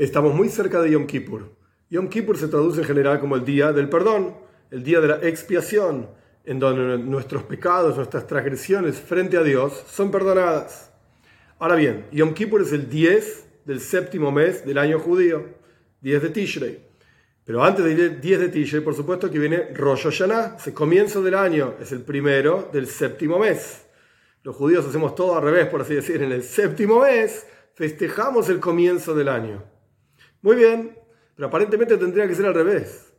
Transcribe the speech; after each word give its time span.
Estamos 0.00 0.34
muy 0.34 0.48
cerca 0.48 0.80
de 0.80 0.92
Yom 0.92 1.06
Kippur. 1.06 1.54
Yom 1.90 2.08
Kippur 2.08 2.38
se 2.38 2.48
traduce 2.48 2.80
en 2.80 2.86
general 2.86 3.20
como 3.20 3.36
el 3.36 3.44
día 3.44 3.70
del 3.74 3.90
perdón, 3.90 4.34
el 4.70 4.82
día 4.82 4.98
de 4.98 5.08
la 5.08 5.16
expiación, 5.28 6.08
en 6.42 6.58
donde 6.58 6.96
nuestros 6.96 7.42
pecados, 7.42 7.98
nuestras 7.98 8.26
transgresiones 8.26 8.96
frente 8.96 9.36
a 9.36 9.42
Dios 9.42 9.84
son 9.90 10.10
perdonadas. 10.10 10.90
Ahora 11.58 11.74
bien, 11.74 12.06
Yom 12.12 12.32
Kippur 12.32 12.62
es 12.62 12.72
el 12.72 12.88
10 12.88 13.66
del 13.66 13.78
séptimo 13.78 14.32
mes 14.32 14.64
del 14.64 14.78
año 14.78 14.98
judío, 15.00 15.44
10 16.00 16.22
de 16.22 16.30
Tishrei. 16.30 16.78
Pero 17.44 17.62
antes 17.62 17.84
del 17.84 18.22
10 18.22 18.40
de 18.40 18.48
Tishrei, 18.48 18.82
por 18.82 18.94
supuesto 18.94 19.30
que 19.30 19.38
viene 19.38 19.68
Rosh 19.74 20.04
Hashanah, 20.04 20.56
es 20.56 20.66
el 20.66 20.72
comienzo 20.72 21.20
del 21.22 21.34
año, 21.34 21.74
es 21.78 21.92
el 21.92 22.00
primero 22.00 22.70
del 22.72 22.86
séptimo 22.86 23.38
mes. 23.38 23.84
Los 24.44 24.56
judíos 24.56 24.86
hacemos 24.86 25.14
todo 25.14 25.36
al 25.36 25.42
revés, 25.42 25.66
por 25.66 25.82
así 25.82 25.94
decir, 25.94 26.22
en 26.22 26.32
el 26.32 26.42
séptimo 26.42 27.02
mes 27.02 27.46
festejamos 27.74 28.48
el 28.48 28.60
comienzo 28.60 29.14
del 29.14 29.28
año. 29.28 29.62
Muy 30.42 30.56
bien, 30.56 30.96
pero 31.36 31.48
aparentemente 31.48 31.96
tendría 31.96 32.26
que 32.26 32.34
ser 32.34 32.46
al 32.46 32.54
revés. 32.54 33.12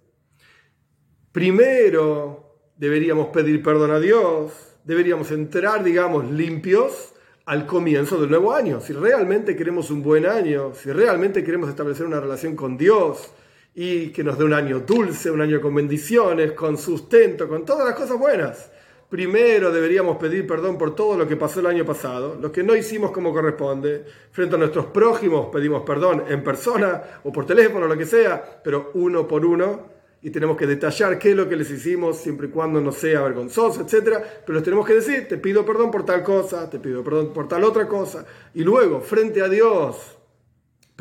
Primero 1.31 2.71
deberíamos 2.75 3.27
pedir 3.27 3.61
perdón 3.61 3.91
a 3.91 3.99
Dios, 3.99 4.51
deberíamos 4.83 5.31
entrar, 5.31 5.83
digamos, 5.83 6.29
limpios 6.31 7.13
al 7.45 7.65
comienzo 7.65 8.19
del 8.19 8.29
nuevo 8.29 8.53
año. 8.53 8.81
Si 8.81 8.93
realmente 8.93 9.55
queremos 9.55 9.91
un 9.91 10.01
buen 10.01 10.25
año, 10.25 10.73
si 10.73 10.91
realmente 10.91 11.43
queremos 11.43 11.69
establecer 11.69 12.05
una 12.05 12.19
relación 12.19 12.55
con 12.55 12.77
Dios 12.77 13.31
y 13.73 14.09
que 14.09 14.23
nos 14.23 14.37
dé 14.37 14.43
un 14.43 14.53
año 14.53 14.79
dulce, 14.79 15.31
un 15.31 15.41
año 15.41 15.61
con 15.61 15.75
bendiciones, 15.75 16.53
con 16.53 16.77
sustento, 16.77 17.47
con 17.47 17.65
todas 17.65 17.85
las 17.85 17.95
cosas 17.95 18.17
buenas 18.17 18.71
Primero 19.11 19.73
deberíamos 19.73 20.15
pedir 20.15 20.47
perdón 20.47 20.77
por 20.77 20.95
todo 20.95 21.17
lo 21.17 21.27
que 21.27 21.35
pasó 21.35 21.59
el 21.59 21.65
año 21.65 21.83
pasado, 21.83 22.37
lo 22.39 22.49
que 22.49 22.63
no 22.63 22.77
hicimos 22.77 23.11
como 23.11 23.33
corresponde. 23.33 24.05
Frente 24.31 24.55
a 24.55 24.57
nuestros 24.57 24.85
prójimos 24.85 25.49
pedimos 25.51 25.83
perdón 25.83 26.23
en 26.29 26.41
persona 26.41 27.19
o 27.25 27.29
por 27.29 27.45
teléfono, 27.45 27.89
lo 27.89 27.97
que 27.97 28.05
sea, 28.05 28.61
pero 28.63 28.91
uno 28.93 29.27
por 29.27 29.45
uno. 29.45 29.89
Y 30.21 30.29
tenemos 30.29 30.55
que 30.55 30.65
detallar 30.65 31.19
qué 31.19 31.31
es 31.31 31.35
lo 31.35 31.49
que 31.49 31.57
les 31.57 31.69
hicimos, 31.69 32.19
siempre 32.19 32.47
y 32.47 32.51
cuando 32.51 32.79
no 32.79 32.93
sea 32.93 33.23
vergonzoso, 33.23 33.81
etc. 33.81 34.17
Pero 34.45 34.53
les 34.53 34.63
tenemos 34.63 34.87
que 34.87 34.93
decir, 34.93 35.27
te 35.27 35.37
pido 35.37 35.65
perdón 35.65 35.91
por 35.91 36.05
tal 36.05 36.23
cosa, 36.23 36.69
te 36.69 36.79
pido 36.79 37.03
perdón 37.03 37.33
por 37.33 37.49
tal 37.49 37.65
otra 37.65 37.89
cosa. 37.89 38.25
Y 38.53 38.63
luego, 38.63 39.01
frente 39.01 39.41
a 39.41 39.49
Dios, 39.49 40.20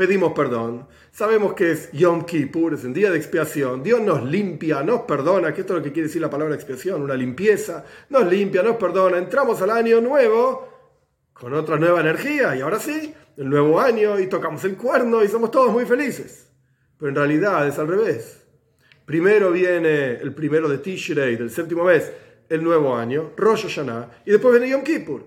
pedimos 0.01 0.33
perdón. 0.33 0.89
Sabemos 1.13 1.53
que 1.53 1.73
es 1.73 1.93
Yom 1.93 2.25
Kippur, 2.25 2.73
es 2.73 2.85
un 2.85 2.95
día 2.95 3.11
de 3.11 3.19
expiación. 3.19 3.83
Dios 3.83 4.01
nos 4.01 4.25
limpia, 4.25 4.83
nos 4.83 5.03
perdona, 5.03 5.53
que 5.53 5.61
esto 5.61 5.75
es 5.75 5.81
lo 5.81 5.85
que 5.85 5.93
quiere 5.93 6.09
decir 6.09 6.23
la 6.23 6.31
palabra 6.31 6.55
expiación, 6.55 7.03
una 7.03 7.15
limpieza. 7.15 7.85
Nos 8.09 8.27
limpia, 8.27 8.63
nos 8.63 8.77
perdona. 8.77 9.19
Entramos 9.19 9.61
al 9.61 9.69
año 9.69 10.01
nuevo 10.01 10.67
con 11.35 11.53
otra 11.53 11.77
nueva 11.77 12.01
energía 12.01 12.57
y 12.57 12.63
ahora 12.63 12.81
sí, 12.81 13.13
el 13.37 13.51
nuevo 13.51 13.79
año 13.79 14.19
y 14.19 14.27
tocamos 14.27 14.65
el 14.65 14.79
cuerno 14.79 15.23
y 15.23 15.29
somos 15.29 15.51
todos 15.51 15.71
muy 15.71 15.85
felices. 15.85 16.51
Pero 16.97 17.11
en 17.11 17.17
realidad 17.17 17.69
es 17.69 17.79
al 17.79 17.89
revés. 17.89 18.43
Primero 19.05 19.53
viene 19.53 20.13
el 20.13 20.33
primero 20.33 20.67
de 20.67 20.79
Tishrei, 20.79 21.37
del 21.37 21.51
séptimo 21.51 21.85
mes, 21.85 22.11
el 22.49 22.65
nuevo 22.65 22.97
año, 22.97 23.33
Rosh 23.37 23.65
Hashanah, 23.65 24.23
y 24.25 24.31
después 24.31 24.53
viene 24.53 24.71
Yom 24.71 24.83
Kippur. 24.83 25.25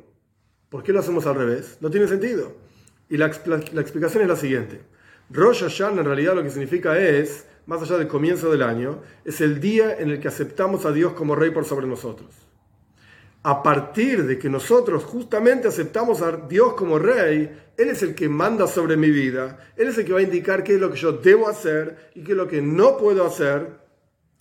¿Por 0.68 0.82
qué 0.82 0.92
lo 0.92 1.02
hacemos 1.02 1.28
al 1.28 1.36
revés? 1.36 1.78
No 1.80 1.92
tiene 1.92 2.08
sentido. 2.08 2.64
Y 3.10 3.18
la, 3.18 3.28
explicación 3.28 4.24
es 4.24 4.30
la 4.30 4.36
siguiente. 4.36 4.82
Rosh 5.30 5.62
Hashanah 5.62 6.02
en 6.02 6.06
realidad 6.06 6.36
lo 6.36 6.44
que 6.44 6.50
significa 6.50 6.98
es, 6.98 7.46
más 7.66 7.82
allá 7.82 7.98
del 7.98 8.08
comienzo 8.08 8.52
del 8.52 8.64
año, 8.64 9.02
es 9.26 9.42
el 9.42 9.60
día 9.60 9.98
en 9.98 10.10
el 10.10 10.20
que 10.20 10.28
aceptamos 10.28 10.86
a 10.86 10.92
Dios 10.92 11.14
como 11.14 11.36
rey 11.36 11.52
por 11.52 11.66
sobre 11.66 11.88
nosotros. 11.88 12.30
A 13.44 13.62
partir 13.62 14.26
de 14.26 14.40
que 14.40 14.50
nosotros 14.50 15.04
justamente 15.04 15.68
aceptamos 15.68 16.22
a 16.22 16.32
Dios 16.32 16.74
como 16.76 16.98
rey, 16.98 17.52
Él 17.78 17.90
es 17.90 18.02
el 18.02 18.16
que 18.16 18.30
manda 18.30 18.68
sobre 18.68 18.96
mi 18.96 19.10
vida, 19.10 19.60
Él 19.76 19.90
es 19.90 19.98
el 19.98 20.06
que 20.06 20.14
va 20.14 20.20
a 20.20 20.24
indicar 20.24 20.64
qué 20.64 20.76
es 20.76 20.80
lo 20.80 20.90
que 20.90 20.98
yo 20.98 21.12
debo 21.12 21.50
hacer 21.50 22.12
y 22.16 22.24
qué 22.24 22.32
es 22.32 22.38
lo 22.38 22.48
que 22.48 22.62
no 22.62 22.98
puedo 22.98 23.26
hacer. 23.26 23.82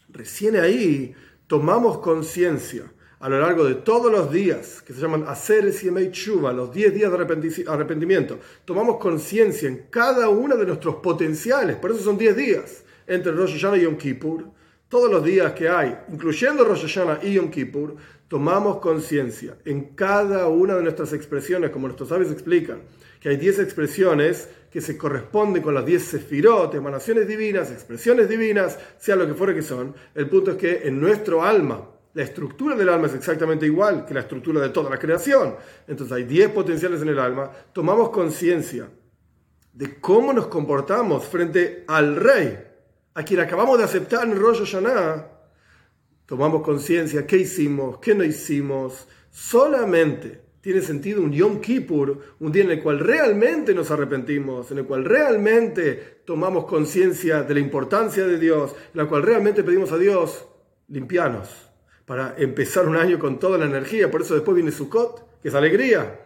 Recién 0.08 0.56
ahí 0.56 1.14
tomamos 1.48 1.98
conciencia 1.98 2.92
a 3.22 3.28
lo 3.28 3.40
largo 3.40 3.64
de 3.64 3.76
todos 3.76 4.10
los 4.10 4.32
días, 4.32 4.82
que 4.82 4.92
se 4.92 5.00
llaman 5.00 5.24
Aseres 5.28 5.84
y 5.84 6.10
Chuba, 6.10 6.52
los 6.52 6.72
10 6.72 6.92
días 6.92 7.12
de 7.12 7.64
arrepentimiento, 7.68 8.40
tomamos 8.64 8.96
conciencia 8.98 9.68
en 9.68 9.86
cada 9.90 10.28
uno 10.28 10.56
de 10.56 10.66
nuestros 10.66 10.96
potenciales, 10.96 11.76
por 11.76 11.92
eso 11.92 12.02
son 12.02 12.18
10 12.18 12.36
días, 12.36 12.82
entre 13.06 13.30
Rosh 13.30 13.52
Hashanah 13.52 13.78
y 13.78 13.82
Yom 13.82 13.96
Kippur, 13.96 14.46
todos 14.88 15.08
los 15.08 15.24
días 15.24 15.52
que 15.52 15.68
hay, 15.68 15.96
incluyendo 16.12 16.64
Rosh 16.64 16.82
Hashanah 16.82 17.20
y 17.22 17.34
Yom 17.34 17.48
Kippur, 17.48 17.94
tomamos 18.26 18.78
conciencia 18.78 19.56
en 19.64 19.94
cada 19.94 20.48
una 20.48 20.74
de 20.74 20.82
nuestras 20.82 21.12
expresiones, 21.12 21.70
como 21.70 21.86
nuestros 21.86 22.08
sabios 22.08 22.32
explican, 22.32 22.80
que 23.20 23.28
hay 23.28 23.36
10 23.36 23.60
expresiones 23.60 24.48
que 24.68 24.80
se 24.80 24.98
corresponden 24.98 25.62
con 25.62 25.74
las 25.74 25.86
10 25.86 26.02
sefirot, 26.02 26.74
emanaciones 26.74 27.28
divinas, 27.28 27.70
expresiones 27.70 28.28
divinas, 28.28 28.80
sea 28.98 29.14
lo 29.14 29.28
que 29.28 29.34
fuere 29.34 29.54
que 29.54 29.62
son. 29.62 29.94
El 30.12 30.28
punto 30.28 30.50
es 30.50 30.56
que 30.56 30.88
en 30.88 30.98
nuestro 30.98 31.44
alma, 31.44 31.91
la 32.14 32.22
estructura 32.22 32.76
del 32.76 32.88
alma 32.88 33.06
es 33.06 33.14
exactamente 33.14 33.64
igual 33.64 34.04
que 34.04 34.14
la 34.14 34.20
estructura 34.20 34.60
de 34.60 34.68
toda 34.68 34.90
la 34.90 34.98
creación. 34.98 35.56
Entonces 35.86 36.14
hay 36.14 36.24
10 36.24 36.50
potenciales 36.50 37.00
en 37.00 37.08
el 37.08 37.18
alma. 37.18 37.50
Tomamos 37.72 38.10
conciencia 38.10 38.88
de 39.72 39.98
cómo 40.00 40.32
nos 40.32 40.48
comportamos 40.48 41.24
frente 41.26 41.84
al 41.88 42.16
rey, 42.16 42.58
a 43.14 43.22
quien 43.22 43.40
acabamos 43.40 43.78
de 43.78 43.84
aceptar 43.84 44.28
en 44.28 44.38
Rosh 44.38 44.58
Hashanah. 44.58 45.26
Tomamos 46.26 46.62
conciencia 46.62 47.26
qué 47.26 47.38
hicimos, 47.38 47.98
qué 47.98 48.14
no 48.14 48.24
hicimos. 48.24 49.08
Solamente 49.30 50.42
tiene 50.60 50.82
sentido 50.82 51.22
un 51.22 51.32
Yom 51.32 51.60
Kippur, 51.60 52.36
un 52.40 52.52
día 52.52 52.64
en 52.64 52.72
el 52.72 52.82
cual 52.82 52.98
realmente 52.98 53.74
nos 53.74 53.90
arrepentimos, 53.90 54.70
en 54.70 54.78
el 54.78 54.84
cual 54.84 55.06
realmente 55.06 56.20
tomamos 56.26 56.66
conciencia 56.66 57.42
de 57.42 57.54
la 57.54 57.60
importancia 57.60 58.26
de 58.26 58.38
Dios, 58.38 58.74
en 58.94 59.00
el 59.00 59.08
cual 59.08 59.22
realmente 59.22 59.64
pedimos 59.64 59.90
a 59.92 59.98
Dios, 59.98 60.46
limpianos 60.88 61.71
para 62.06 62.34
empezar 62.38 62.86
un 62.88 62.96
año 62.96 63.18
con 63.18 63.38
toda 63.38 63.58
la 63.58 63.66
energía. 63.66 64.10
Por 64.10 64.22
eso 64.22 64.34
después 64.34 64.54
viene 64.54 64.70
Sukkot, 64.70 65.40
que 65.42 65.48
es 65.48 65.54
alegría. 65.54 66.18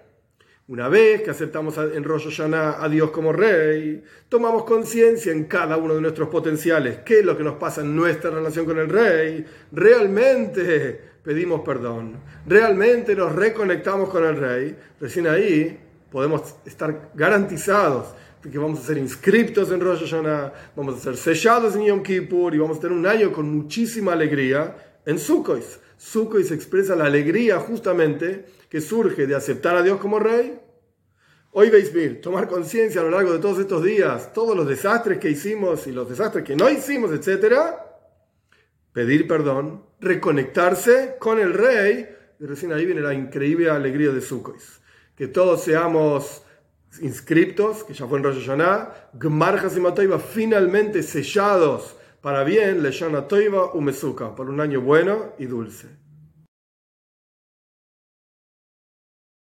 Una 0.68 0.88
vez 0.88 1.22
que 1.22 1.30
aceptamos 1.30 1.78
en 1.78 2.02
Rosh 2.02 2.24
Hashanah 2.24 2.82
a 2.82 2.88
Dios 2.88 3.12
como 3.12 3.32
Rey, 3.32 4.02
tomamos 4.28 4.64
conciencia 4.64 5.30
en 5.30 5.44
cada 5.44 5.76
uno 5.76 5.94
de 5.94 6.00
nuestros 6.00 6.28
potenciales, 6.28 6.98
qué 7.04 7.20
es 7.20 7.24
lo 7.24 7.36
que 7.36 7.44
nos 7.44 7.54
pasa 7.54 7.82
en 7.82 7.94
nuestra 7.94 8.30
relación 8.30 8.66
con 8.66 8.76
el 8.80 8.88
Rey. 8.88 9.46
Realmente 9.70 11.00
pedimos 11.22 11.60
perdón, 11.60 12.16
realmente 12.48 13.14
nos 13.14 13.32
reconectamos 13.32 14.08
con 14.08 14.24
el 14.24 14.36
Rey. 14.36 14.76
Recién 15.00 15.28
ahí 15.28 15.78
podemos 16.10 16.56
estar 16.64 17.10
garantizados 17.14 18.16
de 18.42 18.50
que 18.50 18.58
vamos 18.58 18.80
a 18.80 18.82
ser 18.82 18.98
inscriptos 18.98 19.70
en 19.70 19.80
Rosh 19.80 20.00
Hashanah, 20.00 20.52
vamos 20.74 20.96
a 20.96 20.98
ser 20.98 21.16
sellados 21.16 21.76
en 21.76 21.84
Yom 21.84 22.02
Kippur 22.02 22.52
y 22.52 22.58
vamos 22.58 22.78
a 22.78 22.80
tener 22.80 22.98
un 22.98 23.06
año 23.06 23.30
con 23.30 23.48
muchísima 23.48 24.14
alegría 24.14 24.74
en 25.06 25.18
Sukkot. 25.18 25.62
Sukkot 25.96 26.50
expresa 26.50 26.94
la 26.94 27.06
alegría 27.06 27.58
justamente 27.58 28.44
que 28.68 28.82
surge 28.82 29.26
de 29.26 29.34
aceptar 29.34 29.76
a 29.76 29.82
Dios 29.82 29.98
como 29.98 30.18
rey. 30.18 30.60
Hoy 31.52 31.70
veis 31.70 31.90
tomar 32.20 32.48
conciencia 32.48 33.00
a 33.00 33.04
lo 33.04 33.10
largo 33.10 33.32
de 33.32 33.38
todos 33.38 33.58
estos 33.58 33.82
días, 33.82 34.34
todos 34.34 34.54
los 34.54 34.68
desastres 34.68 35.18
que 35.18 35.30
hicimos 35.30 35.86
y 35.86 35.92
los 35.92 36.06
desastres 36.06 36.44
que 36.44 36.54
no 36.54 36.68
hicimos, 36.68 37.10
etc. 37.12 37.56
Pedir 38.92 39.26
perdón, 39.26 39.86
reconectarse 39.98 41.16
con 41.18 41.38
el 41.38 41.54
rey. 41.54 42.10
Y 42.38 42.44
recién 42.44 42.74
ahí 42.74 42.84
viene 42.84 43.00
la 43.00 43.14
increíble 43.14 43.70
alegría 43.70 44.10
de 44.10 44.20
Sukkot. 44.20 44.60
Que 45.16 45.28
todos 45.28 45.62
seamos 45.62 46.42
inscriptos, 47.00 47.84
que 47.84 47.94
ya 47.94 48.06
fue 48.06 48.18
en 48.18 48.24
Rosh 48.24 48.40
Hashanah, 48.40 49.10
Gmar 49.14 49.56
Hasimatayva, 49.56 50.18
finalmente 50.18 51.02
sellados 51.02 51.96
para 52.26 52.42
bien, 52.42 52.82
Leshana 52.82 53.28
Toiva 53.28 53.72
Umesuka, 53.72 54.34
por 54.34 54.50
un 54.50 54.60
año 54.60 54.80
bueno 54.80 55.34
y 55.38 55.46
dulce. 55.46 55.86